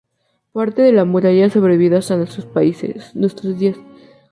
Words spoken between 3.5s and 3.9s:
días.